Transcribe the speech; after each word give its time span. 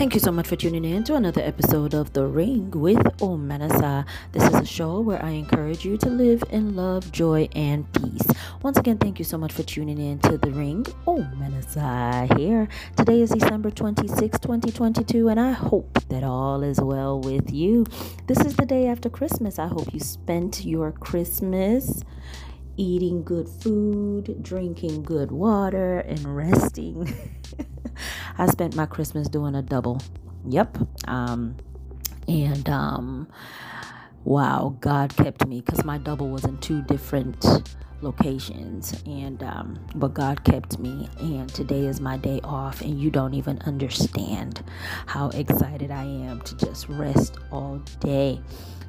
Thank 0.00 0.14
you 0.14 0.20
so 0.20 0.32
much 0.32 0.46
for 0.46 0.56
tuning 0.56 0.86
in 0.86 1.04
to 1.04 1.16
another 1.16 1.42
episode 1.42 1.92
of 1.92 2.14
The 2.14 2.24
Ring 2.26 2.70
with 2.70 2.96
Omenesa. 3.18 4.06
This 4.32 4.42
is 4.44 4.54
a 4.54 4.64
show 4.64 4.98
where 5.00 5.22
I 5.22 5.32
encourage 5.32 5.84
you 5.84 5.98
to 5.98 6.08
live 6.08 6.42
in 6.48 6.74
love, 6.74 7.12
joy, 7.12 7.50
and 7.54 7.84
peace. 7.92 8.26
Once 8.62 8.78
again, 8.78 8.96
thank 8.96 9.18
you 9.18 9.26
so 9.26 9.36
much 9.36 9.52
for 9.52 9.62
tuning 9.62 9.98
in 9.98 10.18
to 10.20 10.38
The 10.38 10.52
Ring. 10.52 10.84
Omenesa 11.06 12.34
here. 12.38 12.66
Today 12.96 13.20
is 13.20 13.28
December 13.28 13.70
26, 13.70 14.38
2022, 14.38 15.28
and 15.28 15.38
I 15.38 15.52
hope 15.52 15.98
that 16.08 16.24
all 16.24 16.62
is 16.62 16.80
well 16.80 17.20
with 17.20 17.52
you. 17.52 17.84
This 18.26 18.40
is 18.40 18.56
the 18.56 18.64
day 18.64 18.86
after 18.86 19.10
Christmas. 19.10 19.58
I 19.58 19.66
hope 19.66 19.92
you 19.92 20.00
spent 20.00 20.64
your 20.64 20.92
Christmas 20.92 22.04
eating 22.78 23.22
good 23.22 23.50
food, 23.50 24.42
drinking 24.42 25.02
good 25.02 25.30
water, 25.30 25.98
and 25.98 26.34
resting. 26.34 27.14
I 28.40 28.46
spent 28.46 28.74
my 28.74 28.86
Christmas 28.86 29.28
doing 29.28 29.54
a 29.54 29.60
double. 29.60 30.00
Yep. 30.48 30.78
Um, 31.06 31.56
and 32.26 32.66
um, 32.70 33.28
wow, 34.24 34.76
God 34.80 35.16
kept 35.16 35.46
me 35.46 35.60
because 35.60 35.84
my 35.84 35.98
double 35.98 36.28
was 36.28 36.44
in 36.44 36.58
two 36.58 36.82
different 36.82 37.44
locations 38.02 39.02
and 39.04 39.42
um, 39.42 39.78
but 39.94 40.14
god 40.14 40.42
kept 40.42 40.78
me 40.78 41.06
and 41.20 41.50
today 41.50 41.84
is 41.84 42.00
my 42.00 42.16
day 42.16 42.40
off 42.44 42.80
and 42.80 42.98
you 42.98 43.10
don't 43.10 43.34
even 43.34 43.58
understand 43.66 44.64
how 45.04 45.28
excited 45.34 45.90
i 45.90 46.02
am 46.02 46.40
to 46.40 46.56
just 46.56 46.88
rest 46.88 47.36
all 47.52 47.76
day 48.00 48.40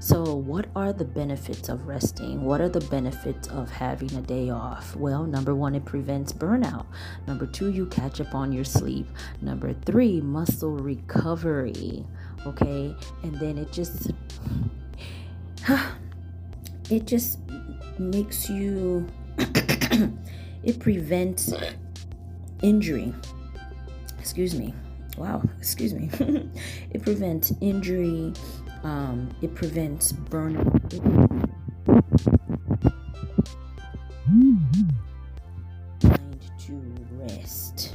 so, 0.02 0.34
what 0.34 0.66
are 0.76 0.94
the 0.94 1.06
benefits 1.06 1.70
of 1.70 1.86
resting? 1.86 2.42
What 2.42 2.60
are 2.60 2.70
the 2.70 2.82
benefits 2.82 3.48
of 3.50 3.70
having 3.70 4.12
a 4.16 4.22
day 4.24 4.50
off? 4.50 4.96
Well, 4.96 5.26
number 5.26 5.54
one, 5.54 5.76
it 5.76 5.86
prevents 5.86 6.34
burnout. 6.34 6.88
Number 7.28 7.46
two, 7.46 7.70
you 7.70 7.86
catch 7.86 8.20
up 8.20 8.34
on 8.34 8.52
your 8.52 8.64
sleep. 8.64 9.06
Number 9.44 9.74
three, 9.86 10.20
muscle 10.20 10.76
recovery. 10.76 12.04
Okay, 12.48 12.96
and 13.22 13.36
then 13.36 13.60
it 13.60 13.72
just 13.72 14.10
it 16.90 17.06
just 17.06 17.40
makes 18.00 18.50
you 18.50 19.08
it 20.64 20.80
prevents 20.80 21.54
injury. 22.62 23.14
Excuse 24.20 24.56
me. 24.56 24.74
Wow, 25.18 25.44
excuse 25.60 25.94
me. 25.94 26.10
it 26.92 27.04
prevents 27.04 27.54
injury 27.62 28.34
um, 28.84 29.30
it 29.42 29.54
prevents 29.54 30.12
burnout. 30.12 30.68
Mind 36.04 36.42
to 36.60 36.82
rest, 37.14 37.94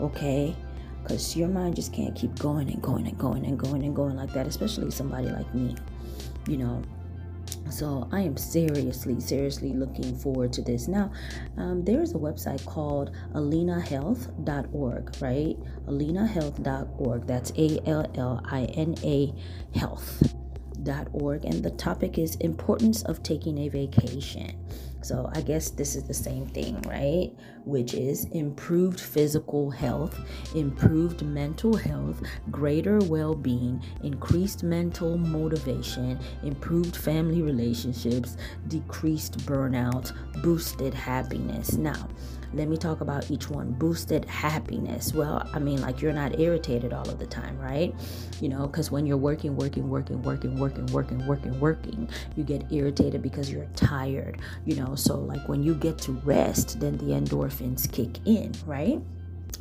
okay? 0.00 0.54
Because 1.02 1.36
your 1.36 1.48
mind 1.48 1.76
just 1.76 1.92
can't 1.92 2.14
keep 2.14 2.38
going 2.38 2.70
and 2.70 2.80
going 2.82 3.06
and 3.06 3.18
going 3.18 3.44
and 3.46 3.58
going 3.58 3.82
and 3.82 3.94
going 3.96 4.16
like 4.16 4.32
that, 4.32 4.46
especially 4.46 4.90
somebody 4.90 5.28
like 5.28 5.52
me, 5.54 5.74
you 6.46 6.56
know. 6.56 6.82
So 7.70 8.08
I 8.12 8.20
am 8.20 8.36
seriously, 8.36 9.20
seriously 9.20 9.72
looking 9.72 10.16
forward 10.16 10.52
to 10.54 10.62
this. 10.62 10.88
Now, 10.88 11.12
um, 11.56 11.84
there 11.84 12.00
is 12.00 12.12
a 12.12 12.18
website 12.18 12.64
called 12.64 13.12
allinahealth.org, 13.34 15.16
right? 15.20 15.56
allinahealth.org. 15.86 17.26
That's 17.26 17.52
A 17.56 17.88
L 17.88 18.10
L 18.16 18.42
I 18.50 18.64
N 18.64 18.94
A 19.04 19.32
health.org. 19.74 21.44
And 21.44 21.62
the 21.62 21.70
topic 21.70 22.18
is 22.18 22.36
importance 22.36 23.02
of 23.02 23.22
taking 23.22 23.58
a 23.58 23.68
vacation. 23.68 24.56
So 25.06 25.30
I 25.32 25.40
guess 25.40 25.70
this 25.70 25.94
is 25.94 26.02
the 26.02 26.12
same 26.12 26.46
thing, 26.46 26.82
right? 26.82 27.30
Which 27.64 27.94
is 27.94 28.24
improved 28.32 28.98
physical 28.98 29.70
health, 29.70 30.18
improved 30.56 31.22
mental 31.22 31.76
health, 31.76 32.20
greater 32.50 32.98
well 32.98 33.36
being, 33.36 33.80
increased 34.02 34.64
mental 34.64 35.16
motivation, 35.16 36.18
improved 36.42 36.96
family 36.96 37.40
relationships, 37.40 38.36
decreased 38.66 39.38
burnout, 39.46 40.12
boosted 40.42 40.92
happiness. 40.92 41.74
Now, 41.74 42.08
let 42.56 42.68
me 42.68 42.76
talk 42.76 43.02
about 43.02 43.30
each 43.30 43.50
one. 43.50 43.72
Boosted 43.72 44.24
happiness. 44.24 45.12
Well, 45.12 45.48
I 45.52 45.58
mean, 45.58 45.80
like 45.82 46.00
you're 46.00 46.12
not 46.12 46.40
irritated 46.40 46.92
all 46.92 47.08
of 47.08 47.18
the 47.18 47.26
time, 47.26 47.58
right? 47.58 47.94
You 48.40 48.48
know, 48.48 48.66
because 48.66 48.90
when 48.90 49.06
you're 49.06 49.18
working, 49.18 49.56
working, 49.56 49.88
working, 49.88 50.22
working, 50.22 50.58
working, 50.58 50.86
working, 50.86 51.26
working, 51.26 51.60
working, 51.60 52.08
you 52.34 52.44
get 52.44 52.64
irritated 52.72 53.22
because 53.22 53.50
you're 53.50 53.68
tired, 53.76 54.40
you 54.64 54.76
know. 54.76 54.94
So, 54.94 55.18
like 55.18 55.46
when 55.48 55.62
you 55.62 55.74
get 55.74 55.98
to 55.98 56.12
rest, 56.24 56.80
then 56.80 56.96
the 56.96 57.06
endorphins 57.06 57.90
kick 57.90 58.18
in, 58.24 58.52
right? 58.64 59.00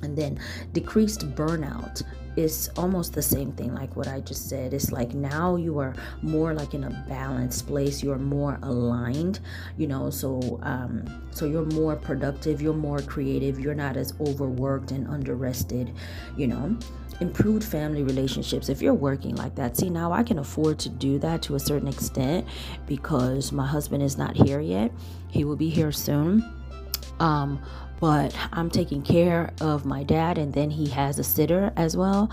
And 0.02 0.18
then 0.18 0.40
decreased 0.74 1.36
burnout 1.36 2.04
is 2.36 2.70
almost 2.78 3.14
the 3.14 3.22
same 3.22 3.52
thing 3.54 3.74
like 3.74 3.96
what 3.96 4.08
I 4.08 4.20
just 4.20 4.50
said. 4.50 4.74
It's 4.74 4.92
like 4.92 5.14
now 5.14 5.56
you 5.56 5.80
are 5.80 5.94
more 6.22 6.54
like 6.54 6.74
in 6.74 6.84
a 6.84 7.06
balanced 7.08 7.68
place. 7.68 8.04
You're 8.04 8.18
more 8.18 8.60
aligned, 8.62 9.40
you 9.78 9.88
know, 9.88 10.10
so 10.10 10.60
um 10.64 11.06
so 11.32 11.46
you're 11.46 11.66
more 11.66 11.96
productive, 11.96 12.62
you're 12.62 12.74
more 12.74 13.00
creative, 13.00 13.60
you're 13.60 13.76
not 13.76 13.98
as 13.98 14.14
overworked 14.20 14.92
and 14.92 15.08
underrested, 15.08 15.96
you 16.38 16.48
know. 16.48 16.78
Improved 17.22 17.64
family 17.64 18.04
relationships. 18.04 18.68
If 18.68 18.82
you're 18.82 18.94
working 18.94 19.36
like 19.36 19.56
that, 19.56 19.78
see 19.78 19.90
now 19.90 20.12
I 20.12 20.22
can 20.22 20.40
afford 20.40 20.80
to 20.80 20.90
do 20.90 21.18
that 21.20 21.42
to 21.44 21.56
a 21.56 21.60
certain 21.60 21.88
extent 21.88 22.46
because 22.88 23.54
my 23.54 23.66
husband 23.66 24.04
is 24.04 24.18
not 24.18 24.36
here 24.36 24.60
yet. 24.60 24.92
He 25.30 25.46
will 25.46 25.56
be 25.56 25.70
here 25.70 25.94
soon. 25.94 26.44
Um 27.20 27.62
but 28.00 28.36
I'm 28.52 28.70
taking 28.70 29.02
care 29.02 29.52
of 29.62 29.86
my 29.86 30.04
dad, 30.04 30.38
and 30.38 30.54
then 30.54 30.70
he 30.70 30.90
has 30.90 31.20
a 31.20 31.24
sitter 31.24 31.72
as 31.76 31.96
well. 31.96 32.30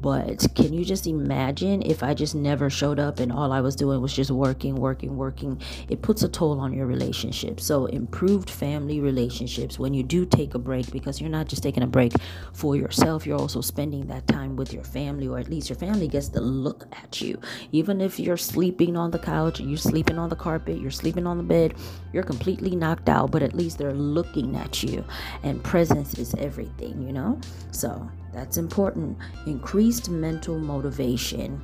But 0.00 0.46
can 0.54 0.72
you 0.72 0.84
just 0.84 1.06
imagine 1.06 1.82
if 1.82 2.02
I 2.02 2.14
just 2.14 2.34
never 2.34 2.68
showed 2.68 2.98
up 2.98 3.18
and 3.18 3.32
all 3.32 3.50
I 3.50 3.60
was 3.60 3.74
doing 3.74 4.00
was 4.02 4.14
just 4.14 4.30
working, 4.30 4.76
working, 4.76 5.16
working? 5.16 5.60
It 5.88 6.02
puts 6.02 6.22
a 6.22 6.28
toll 6.28 6.60
on 6.60 6.72
your 6.72 6.86
relationship. 6.86 7.60
So, 7.60 7.86
improved 7.86 8.50
family 8.50 9.00
relationships 9.00 9.78
when 9.78 9.94
you 9.94 10.02
do 10.02 10.26
take 10.26 10.54
a 10.54 10.58
break, 10.58 10.92
because 10.92 11.20
you're 11.20 11.30
not 11.30 11.48
just 11.48 11.62
taking 11.62 11.82
a 11.82 11.86
break 11.86 12.12
for 12.52 12.76
yourself, 12.76 13.26
you're 13.26 13.38
also 13.38 13.60
spending 13.60 14.06
that 14.08 14.26
time 14.26 14.54
with 14.54 14.72
your 14.72 14.84
family, 14.84 15.28
or 15.28 15.38
at 15.38 15.48
least 15.48 15.70
your 15.70 15.78
family 15.78 16.08
gets 16.08 16.28
to 16.28 16.40
look 16.40 16.86
at 16.92 17.20
you. 17.20 17.40
Even 17.72 18.00
if 18.00 18.20
you're 18.20 18.36
sleeping 18.36 18.96
on 18.96 19.10
the 19.10 19.18
couch, 19.18 19.60
you're 19.60 19.78
sleeping 19.78 20.18
on 20.18 20.28
the 20.28 20.36
carpet, 20.36 20.78
you're 20.78 20.90
sleeping 20.90 21.26
on 21.26 21.38
the 21.38 21.42
bed, 21.42 21.74
you're 22.12 22.22
completely 22.22 22.76
knocked 22.76 23.08
out, 23.08 23.30
but 23.30 23.42
at 23.42 23.54
least 23.54 23.78
they're 23.78 23.92
looking 23.92 24.56
at 24.56 24.82
you 24.82 25.04
and 25.42 25.62
presence 25.62 26.18
is 26.18 26.34
everything, 26.34 27.02
you 27.06 27.12
know? 27.12 27.40
So 27.70 28.08
that's 28.32 28.56
important. 28.56 29.18
Increased 29.46 30.10
mental 30.10 30.58
motivation. 30.58 31.60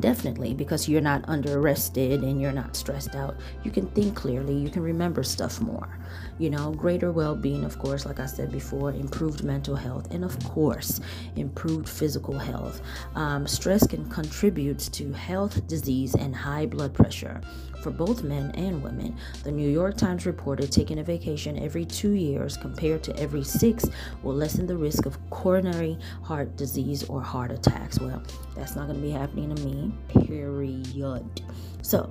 Definitely, 0.00 0.54
because 0.54 0.88
you're 0.88 1.00
not 1.00 1.24
under 1.28 1.58
arrested 1.58 2.22
and 2.22 2.40
you're 2.40 2.52
not 2.52 2.76
stressed 2.76 3.14
out. 3.14 3.36
You 3.62 3.70
can 3.70 3.86
think 3.88 4.14
clearly, 4.14 4.54
you 4.54 4.70
can 4.70 4.82
remember 4.82 5.22
stuff 5.22 5.60
more. 5.60 5.98
You 6.38 6.50
know, 6.50 6.72
greater 6.72 7.12
well 7.12 7.36
being, 7.36 7.64
of 7.64 7.78
course, 7.78 8.06
like 8.06 8.18
I 8.18 8.26
said 8.26 8.50
before, 8.50 8.90
improved 8.90 9.44
mental 9.44 9.76
health, 9.76 10.10
and 10.10 10.24
of 10.24 10.38
course, 10.44 11.00
improved 11.36 11.88
physical 11.88 12.38
health. 12.38 12.80
Um, 13.14 13.46
stress 13.46 13.86
can 13.86 14.08
contribute 14.08 14.78
to 14.78 15.12
health, 15.12 15.66
disease, 15.66 16.14
and 16.14 16.34
high 16.34 16.66
blood 16.66 16.94
pressure 16.94 17.40
for 17.82 17.90
both 17.90 18.22
men 18.22 18.52
and 18.52 18.82
women. 18.82 19.16
The 19.42 19.52
New 19.52 19.68
York 19.68 19.96
Times 19.96 20.24
reported 20.24 20.70
taking 20.70 21.00
a 21.00 21.04
vacation 21.04 21.58
every 21.58 21.84
two 21.84 22.12
years 22.12 22.56
compared 22.56 23.02
to 23.04 23.16
every 23.18 23.42
six 23.42 23.84
will 24.22 24.34
lessen 24.34 24.66
the 24.66 24.76
risk 24.76 25.04
of 25.04 25.18
coronary 25.30 25.98
heart 26.22 26.56
disease 26.56 27.02
or 27.04 27.20
heart 27.20 27.50
attacks. 27.50 27.98
Well, 27.98 28.22
that's 28.54 28.76
not 28.76 28.86
going 28.86 29.00
to 29.00 29.06
be 29.06 29.10
happening 29.10 29.54
to 29.54 29.62
period. 30.08 31.42
So, 31.82 32.08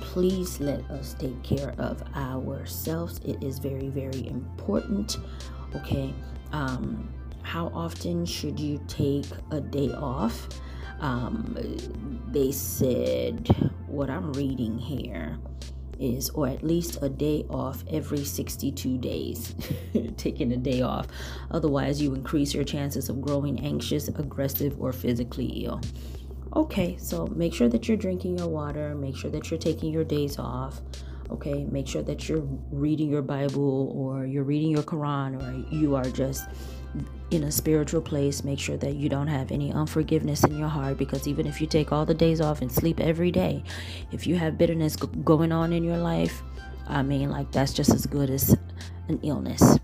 please 0.00 0.60
let 0.60 0.80
us 0.90 1.14
take 1.18 1.42
care 1.42 1.74
of 1.78 2.02
ourselves. 2.14 3.18
It 3.24 3.42
is 3.42 3.58
very, 3.58 3.88
very 3.88 4.26
important. 4.26 5.18
Okay. 5.74 6.12
Um, 6.52 7.08
how 7.42 7.68
often 7.68 8.24
should 8.24 8.58
you 8.58 8.80
take 8.88 9.26
a 9.50 9.60
day 9.60 9.90
off? 9.92 10.48
Um, 11.00 11.56
they 12.28 12.52
said 12.52 13.48
what 13.86 14.08
I'm 14.08 14.32
reading 14.34 14.78
here 14.78 15.38
is, 15.98 16.30
or 16.30 16.48
at 16.48 16.62
least 16.62 16.98
a 17.02 17.08
day 17.08 17.44
off 17.48 17.84
every 17.90 18.24
62 18.24 18.98
days, 18.98 19.54
taking 20.16 20.52
a 20.52 20.56
day 20.56 20.82
off. 20.82 21.06
Otherwise, 21.50 22.00
you 22.00 22.14
increase 22.14 22.54
your 22.54 22.64
chances 22.64 23.08
of 23.08 23.20
growing 23.20 23.60
anxious, 23.60 24.08
aggressive, 24.08 24.80
or 24.80 24.92
physically 24.92 25.64
ill. 25.64 25.80
Okay, 26.54 26.96
so 26.98 27.26
make 27.28 27.54
sure 27.54 27.68
that 27.68 27.88
you're 27.88 27.96
drinking 27.96 28.38
your 28.38 28.48
water, 28.48 28.94
make 28.94 29.16
sure 29.16 29.30
that 29.30 29.50
you're 29.50 29.60
taking 29.60 29.92
your 29.92 30.04
days 30.04 30.38
off. 30.38 30.80
Okay, 31.30 31.64
make 31.64 31.88
sure 31.88 32.02
that 32.02 32.28
you're 32.28 32.46
reading 32.70 33.10
your 33.10 33.22
Bible 33.22 33.90
or 33.96 34.26
you're 34.26 34.44
reading 34.44 34.70
your 34.70 34.82
Quran 34.82 35.40
or 35.40 35.74
you 35.74 35.94
are 35.94 36.04
just 36.04 36.46
in 37.30 37.44
a 37.44 37.50
spiritual 37.50 38.02
place. 38.02 38.44
Make 38.44 38.58
sure 38.58 38.76
that 38.76 38.96
you 38.96 39.08
don't 39.08 39.28
have 39.28 39.50
any 39.50 39.72
unforgiveness 39.72 40.44
in 40.44 40.58
your 40.58 40.68
heart 40.68 40.98
because 40.98 41.26
even 41.26 41.46
if 41.46 41.58
you 41.58 41.66
take 41.66 41.90
all 41.90 42.04
the 42.04 42.14
days 42.14 42.42
off 42.42 42.60
and 42.60 42.70
sleep 42.70 43.00
every 43.00 43.30
day, 43.30 43.64
if 44.10 44.26
you 44.26 44.36
have 44.36 44.58
bitterness 44.58 44.94
going 44.96 45.52
on 45.52 45.72
in 45.72 45.82
your 45.82 45.96
life, 45.96 46.42
I 46.86 47.02
mean, 47.02 47.30
like 47.30 47.50
that's 47.50 47.72
just 47.72 47.90
as 47.90 48.04
good 48.04 48.28
as 48.28 48.54
an 49.08 49.18
illness, 49.22 49.78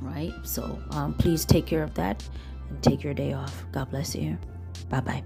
right? 0.00 0.32
So 0.42 0.80
um, 0.92 1.12
please 1.12 1.44
take 1.44 1.66
care 1.66 1.82
of 1.82 1.92
that 1.94 2.26
and 2.70 2.82
take 2.82 3.02
your 3.02 3.12
day 3.14 3.34
off. 3.34 3.66
God 3.72 3.90
bless 3.90 4.14
you. 4.14 4.38
Bye 4.88 5.00
bye. 5.00 5.22